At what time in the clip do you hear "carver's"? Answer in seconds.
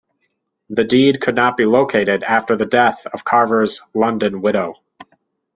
3.23-3.81